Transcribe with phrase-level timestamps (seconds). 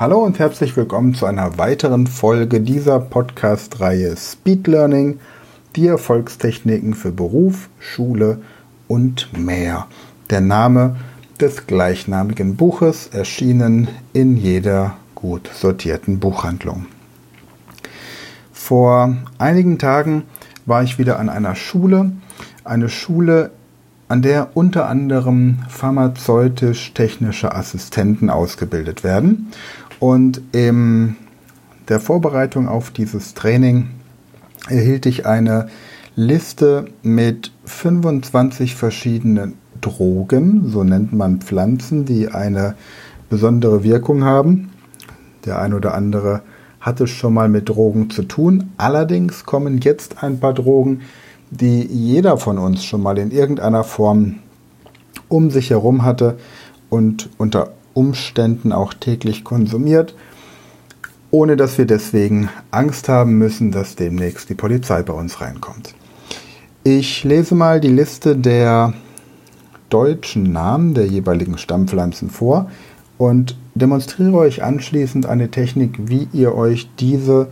[0.00, 5.20] Hallo und herzlich willkommen zu einer weiteren Folge dieser Podcast-Reihe Speed Learning,
[5.76, 8.40] die Erfolgstechniken für Beruf, Schule
[8.88, 9.88] und mehr.
[10.30, 10.96] Der Name
[11.38, 16.86] des gleichnamigen Buches erschienen in jeder gut sortierten Buchhandlung.
[18.54, 20.22] Vor einigen Tagen
[20.64, 22.12] war ich wieder an einer Schule,
[22.64, 23.50] eine Schule,
[24.08, 29.52] an der unter anderem pharmazeutisch-technische Assistenten ausgebildet werden.
[30.00, 31.16] Und in
[31.88, 33.90] der Vorbereitung auf dieses Training
[34.68, 35.68] erhielt ich eine
[36.16, 42.74] Liste mit 25 verschiedenen Drogen, so nennt man Pflanzen, die eine
[43.28, 44.70] besondere Wirkung haben.
[45.44, 46.42] Der ein oder andere
[46.80, 48.70] hat es schon mal mit Drogen zu tun.
[48.76, 51.02] Allerdings kommen jetzt ein paar Drogen,
[51.50, 54.36] die jeder von uns schon mal in irgendeiner Form
[55.28, 56.38] um sich herum hatte
[56.88, 60.14] und unter Umständen auch täglich konsumiert,
[61.30, 65.94] ohne dass wir deswegen Angst haben müssen, dass demnächst die Polizei bei uns reinkommt.
[66.82, 68.94] Ich lese mal die Liste der
[69.90, 72.70] deutschen Namen der jeweiligen Stammpflanzen vor
[73.18, 77.48] und demonstriere euch anschließend eine Technik, wie ihr euch diese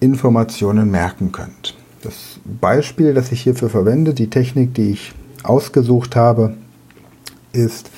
[0.00, 1.76] Informationen merken könnt.
[2.02, 6.54] Das Beispiel, das ich hierfür verwende, die Technik, die ich ausgesucht habe,
[7.52, 7.90] ist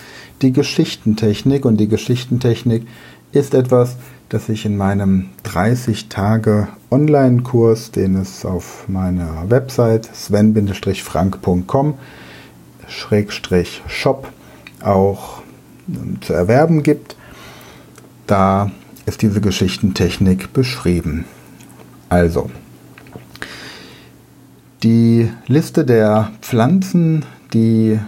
[0.42, 1.64] die Geschichtentechnik.
[1.64, 2.86] Und die Geschichtentechnik
[3.32, 3.96] ist etwas,
[4.28, 11.94] das ich in meinem 30 Tage Online-Kurs, den es auf meiner Website sven-frank.com
[13.86, 14.28] shop
[14.82, 15.42] auch
[15.88, 17.16] ähm, zu erwerben gibt.
[18.26, 18.70] Da
[19.06, 21.24] ist diese Geschichtentechnik beschrieben.
[22.08, 22.50] Also,
[24.82, 27.98] die Liste der Pflanzen, die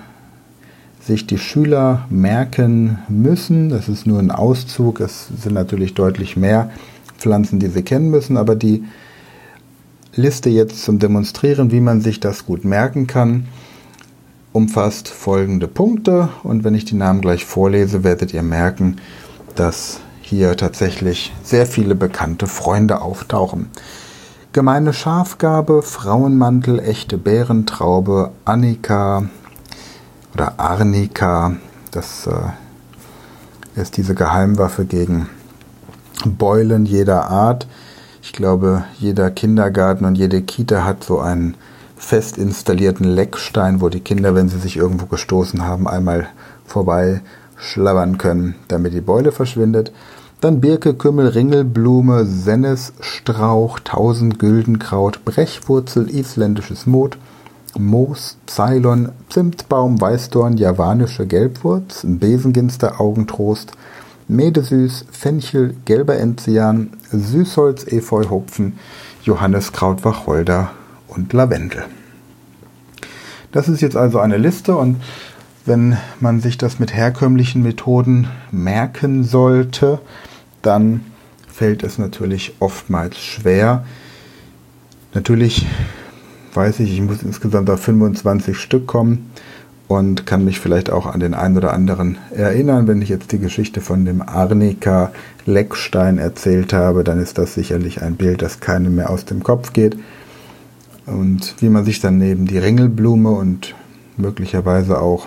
[1.04, 3.68] sich die Schüler merken müssen.
[3.68, 5.00] Das ist nur ein Auszug.
[5.00, 6.70] Es sind natürlich deutlich mehr
[7.18, 8.84] Pflanzen, die sie kennen müssen, aber die
[10.14, 13.46] Liste jetzt zum Demonstrieren, wie man sich das gut merken kann,
[14.52, 16.28] umfasst folgende Punkte.
[16.42, 18.96] Und wenn ich die Namen gleich vorlese, werdet ihr merken,
[19.54, 23.70] dass hier tatsächlich sehr viele bekannte Freunde auftauchen.
[24.52, 29.30] Gemeine Schafgabe, Frauenmantel, echte Bärentraube, Annika,
[30.34, 31.56] oder Arnika.
[31.90, 35.28] Das äh, ist diese Geheimwaffe gegen
[36.24, 37.66] Beulen jeder Art.
[38.22, 41.56] Ich glaube, jeder Kindergarten und jede Kita hat so einen
[41.96, 46.28] fest installierten Leckstein, wo die Kinder, wenn sie sich irgendwo gestoßen haben, einmal
[46.64, 47.20] vorbei
[47.56, 49.92] schlabbern können, damit die Beule verschwindet.
[50.40, 57.16] Dann Birke, Kümmel, Ringelblume, Sennesstrauch, Tausendgüldenkraut, Brechwurzel, isländisches Mot,
[57.78, 63.72] Moos, Ceylon, Zimtbaum, Weißdorn, javanische Gelbwurz, Besenginster, Augentrost,
[64.28, 68.24] Medesüß, Fenchel, gelber Enzian, Süßholz, Efeu,
[69.24, 70.70] Johanneskraut, Wacholder
[71.08, 71.84] und Lavendel.
[73.52, 74.96] Das ist jetzt also eine Liste und
[75.64, 80.00] wenn man sich das mit herkömmlichen Methoden merken sollte,
[80.62, 81.02] dann
[81.46, 83.84] fällt es natürlich oftmals schwer.
[85.14, 85.66] Natürlich
[86.54, 89.30] weiß ich, ich muss insgesamt auf 25 Stück kommen
[89.88, 92.86] und kann mich vielleicht auch an den einen oder anderen erinnern.
[92.86, 95.12] Wenn ich jetzt die Geschichte von dem Arnika
[95.46, 99.72] Leckstein erzählt habe, dann ist das sicherlich ein Bild, das keinem mehr aus dem Kopf
[99.72, 99.96] geht.
[101.06, 103.74] Und wie man sich dann neben die Ringelblume und
[104.16, 105.26] möglicherweise auch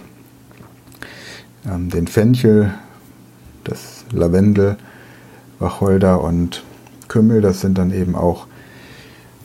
[1.67, 2.73] ähm, den Fenchel,
[3.63, 4.77] das Lavendel,
[5.59, 6.63] Wacholder und
[7.07, 8.47] Kümmel, das sind dann eben auch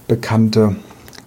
[0.06, 0.76] bekannte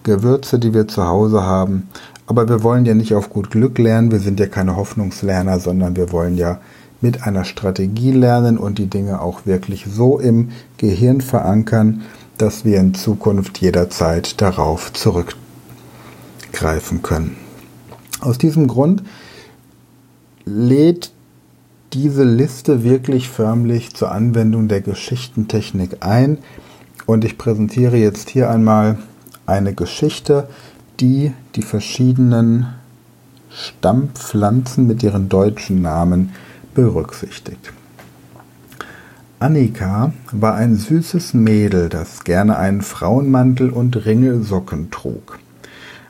[0.04, 1.88] Gewürze, die wir zu Hause haben.
[2.26, 5.96] Aber wir wollen ja nicht auf gut Glück lernen, wir sind ja keine Hoffnungslerner, sondern
[5.96, 6.60] wir wollen ja
[7.00, 12.02] mit einer Strategie lernen und die Dinge auch wirklich so im Gehirn verankern,
[12.38, 17.36] dass wir in Zukunft jederzeit darauf zurückgreifen können.
[18.20, 19.02] Aus diesem Grund
[20.46, 21.12] lädt
[21.92, 26.38] diese Liste wirklich förmlich zur Anwendung der Geschichtentechnik ein
[27.06, 28.98] und ich präsentiere jetzt hier einmal
[29.46, 30.48] eine Geschichte,
[31.00, 32.66] die die verschiedenen
[33.50, 36.30] Stammpflanzen mit ihren deutschen Namen
[36.74, 37.72] berücksichtigt.
[39.38, 45.38] Annika war ein süßes Mädel, das gerne einen Frauenmantel und Ringelsocken trug.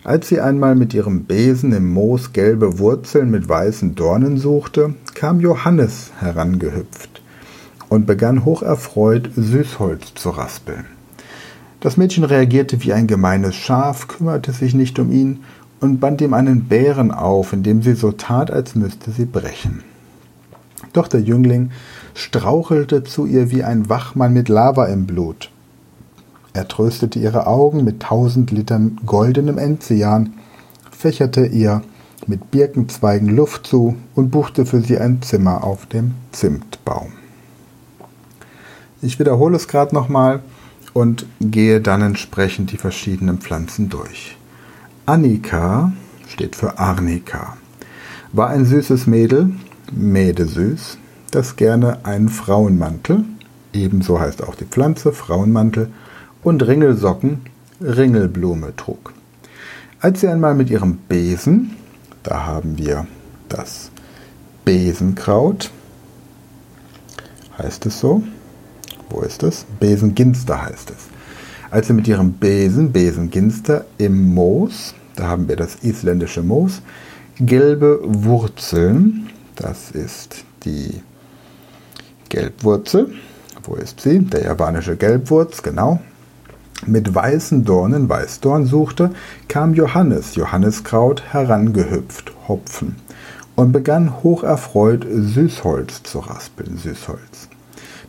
[0.05, 5.41] Als sie einmal mit ihrem Besen im Moos gelbe Wurzeln mit weißen Dornen suchte, kam
[5.41, 7.23] Johannes herangehüpft
[7.89, 10.94] und begann hocherfreut Süßholz zu raspeln.
[11.85, 15.41] Das Mädchen reagierte wie ein gemeines Schaf, kümmerte sich nicht um ihn
[15.83, 19.83] und band ihm einen Bären auf, indem sie so tat, als müsste sie brechen.
[20.95, 21.73] Doch der Jüngling
[22.15, 25.51] strauchelte zu ihr wie ein Wachmann mit Lava im Blut.
[26.55, 30.33] Er tröstete ihre Augen mit tausend Litern goldenem Enzian,
[30.91, 31.83] fächerte ihr
[32.27, 37.13] mit Birkenzweigen Luft zu und buchte für sie ein Zimmer auf dem Zimtbaum.
[39.03, 40.41] Ich wiederhole es gerade nochmal
[40.95, 44.39] und gehe dann entsprechend die verschiedenen Pflanzen durch.
[45.05, 45.93] Annika
[46.29, 47.59] steht für Arnika.
[48.33, 49.51] War ein süßes Mädel,
[49.93, 50.97] Mädesüß,
[51.31, 53.25] das gerne einen Frauenmantel,
[53.75, 55.91] ebenso heißt auch die Pflanze Frauenmantel,
[56.43, 57.41] und Ringelsocken,
[57.81, 59.13] Ringelblume trug.
[60.01, 61.77] Als sie einmal mit ihrem Besen,
[62.23, 63.07] da haben wir
[63.49, 63.91] das
[64.65, 65.71] Besenkraut,
[67.59, 68.23] heißt es so,
[69.11, 69.67] wo ist es?
[69.81, 71.15] Besenginster heißt es.
[71.71, 76.83] Als sie mit ihrem Besen, Besenginster, im Moos, da haben wir das isländische Moos,
[77.39, 81.03] gelbe Wurzeln, das ist die
[82.29, 83.13] Gelbwurzel,
[83.65, 84.21] wo ist sie?
[84.21, 86.01] Der japanische Gelbwurz, genau.
[86.87, 89.11] Mit weißen Dornen, Weißdorn suchte,
[89.49, 92.97] kam Johannes, Johanneskraut, herangehüpft, Hopfen,
[93.55, 97.49] und begann hocherfreut Süßholz zu raspeln, Süßholz.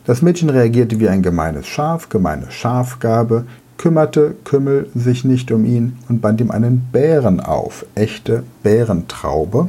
[0.06, 3.44] Das Mädchen reagierte wie ein gemeines Schaf, gemeine Schafgabe,
[3.76, 9.68] kümmerte Kümmel sich nicht um ihn und band ihm einen Bären auf, echte Bärentraube,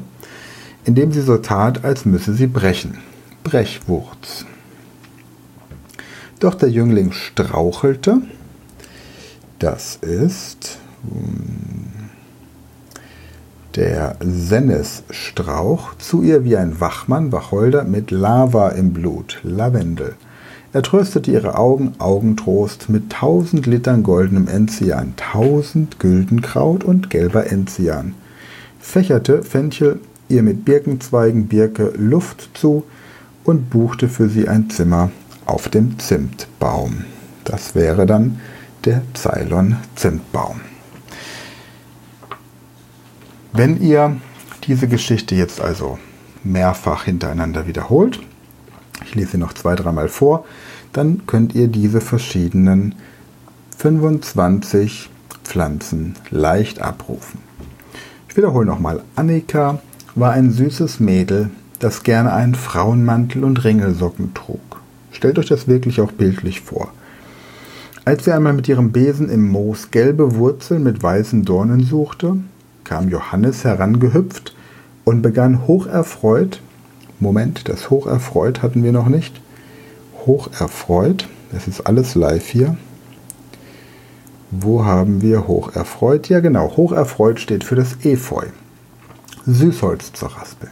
[0.85, 2.99] indem sie so tat, als müsse sie brechen.
[3.43, 4.45] Brechwurz.
[6.39, 8.21] Doch der Jüngling strauchelte.
[9.57, 12.09] Das ist hm,
[13.75, 20.13] der Sennesstrauch, zu ihr wie ein Wachmann, Wacholder mit Lava im Blut, Lavendel.
[20.77, 28.13] Er tröstete ihre Augen, Augentrost, mit tausend Litern goldenem Enzian, tausend Güldenkraut und gelber Enzian.
[28.79, 32.83] Fächerte Fenchel ihr mit Birkenzweigen Birke Luft zu
[33.43, 35.09] und buchte für sie ein Zimmer
[35.47, 37.05] auf dem Zimtbaum.
[37.43, 38.39] Das wäre dann
[38.85, 40.61] der Ceylon-Zimtbaum.
[43.51, 44.17] Wenn ihr
[44.67, 45.97] diese Geschichte jetzt also
[46.43, 48.19] mehrfach hintereinander wiederholt,
[49.05, 50.45] ich lese sie noch zwei, dreimal vor,
[50.93, 52.95] dann könnt ihr diese verschiedenen
[53.77, 55.09] 25
[55.43, 57.39] Pflanzen leicht abrufen.
[58.29, 59.01] Ich wiederhole nochmal.
[59.15, 59.79] Annika
[60.15, 61.49] war ein süßes Mädel,
[61.79, 64.81] das gerne einen Frauenmantel und Ringelsocken trug.
[65.11, 66.91] Stellt euch das wirklich auch bildlich vor.
[68.05, 72.37] Als sie einmal mit ihrem Besen im Moos gelbe Wurzeln mit weißen Dornen suchte,
[72.83, 74.55] kam Johannes herangehüpft
[75.03, 76.61] und begann hocherfreut
[77.19, 79.41] Moment, das hocherfreut hatten wir noch nicht.
[80.25, 82.77] Hocherfreut, das ist alles live hier.
[84.51, 86.29] Wo haben wir hocherfreut?
[86.29, 88.45] Ja genau, hocherfreut steht für das Efeu.
[89.45, 90.71] Süßholz zu raspeln.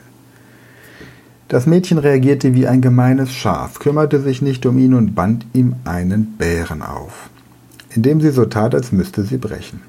[1.47, 5.75] Das Mädchen reagierte wie ein gemeines Schaf, kümmerte sich nicht um ihn und band ihm
[5.85, 7.29] einen Bären auf,
[7.89, 9.81] indem sie so tat, als müsste sie brechen.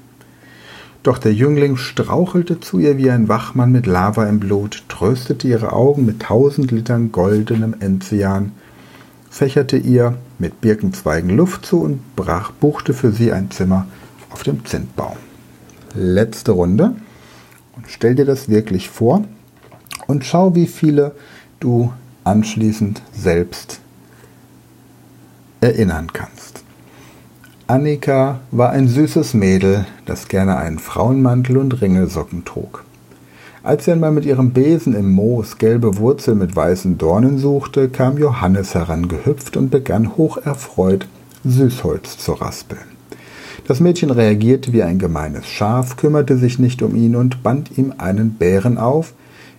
[1.07, 5.71] Doch der Jüngling strauchelte zu ihr wie ein Wachmann mit Lava im Blut, tröstete ihre
[5.71, 8.51] Augen mit tausend Litern goldenem Enzian,
[9.29, 13.87] fächerte ihr mit Birkenzweigen Luft zu und brach, buchte für sie ein Zimmer
[14.31, 15.15] auf dem Zintbaum.
[15.95, 16.97] Letzte Runde.
[17.77, 19.23] Und stell dir das wirklich vor
[20.07, 21.15] und schau, wie viele
[21.61, 21.93] du
[22.25, 23.79] anschließend selbst
[25.61, 26.66] erinnern kannst.
[27.69, 32.85] Annika war ein süßes Mädel, das gerne einen Frauenmantel und Ringelsocken trug.
[33.61, 38.17] Als sie einmal mit ihrem Besen im Moos gelbe Wurzel mit weißen Dornen suchte, kam
[38.17, 41.09] Johannes herangehüpft und begann hocherfreut
[41.43, 42.87] Süßholz zu raspeln.
[43.67, 47.93] Das Mädchen reagierte wie ein gemeines Schaf, kümmerte sich nicht um ihn und band ihm
[47.97, 49.13] einen Bären auf,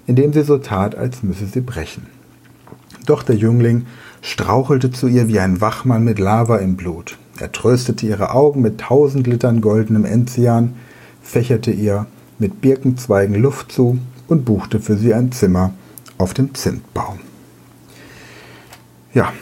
[0.07, 2.07] indem sie so tat, als müsse sie brechen.
[3.05, 3.85] Doch der Jüngling
[4.23, 7.19] strauchelte zu ihr wie ein Wachmann mit Lava im Blut.
[7.41, 10.75] Er tröstete ihre Augen mit tausend Litern goldenem Enzian,
[11.23, 12.07] fächerte ihr
[12.39, 15.73] mit Birkenzweigen Luft zu und buchte für sie ein Zimmer
[16.19, 17.21] auf dem Zimtbaum.
[19.15, 19.33] Ja,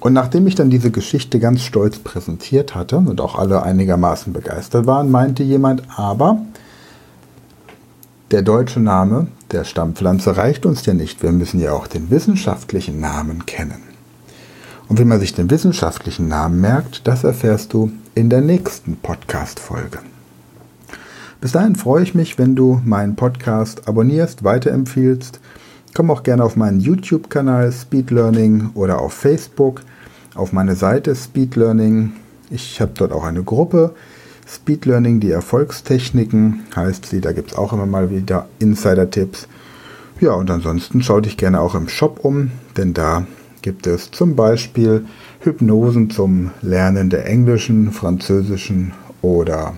[0.00, 4.86] und nachdem ich dann diese Geschichte ganz stolz präsentiert hatte und auch alle einigermaßen begeistert
[4.86, 6.40] waren, meinte jemand, aber
[8.30, 13.00] der deutsche Name der Stammpflanze reicht uns ja nicht, wir müssen ja auch den wissenschaftlichen
[13.00, 13.87] Namen kennen.
[14.88, 19.98] Und wie man sich den wissenschaftlichen Namen merkt, das erfährst du in der nächsten Podcast-Folge.
[21.40, 25.40] Bis dahin freue ich mich, wenn du meinen Podcast abonnierst, weiterempfiehlst.
[25.94, 29.82] Komm auch gerne auf meinen YouTube-Kanal Speed Learning oder auf Facebook
[30.34, 32.12] auf meine Seite Speed Learning.
[32.50, 33.94] Ich habe dort auch eine Gruppe.
[34.48, 37.20] Speed Learning, die Erfolgstechniken heißt sie.
[37.20, 39.48] Da gibt es auch immer mal wieder Insider-Tipps.
[40.20, 43.26] Ja, und ansonsten schau dich gerne auch im Shop um, denn da
[43.62, 45.06] gibt es zum Beispiel
[45.40, 49.76] Hypnosen zum Lernen der englischen, französischen oder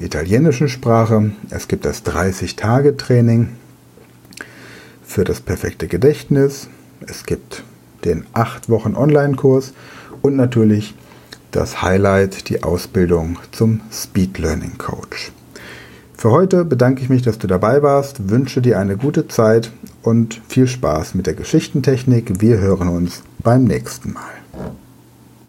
[0.00, 1.32] äh, italienischen Sprache.
[1.50, 3.48] Es gibt das 30-Tage-Training
[5.04, 6.68] für das perfekte Gedächtnis.
[7.06, 7.64] Es gibt
[8.04, 9.72] den 8 Wochen Online-Kurs
[10.22, 10.94] und natürlich
[11.50, 15.32] das Highlight, die Ausbildung zum Speed Learning Coach.
[16.24, 19.70] Für heute bedanke ich mich, dass du dabei warst, wünsche dir eine gute Zeit
[20.02, 22.40] und viel Spaß mit der Geschichtentechnik.
[22.40, 24.32] Wir hören uns beim nächsten Mal.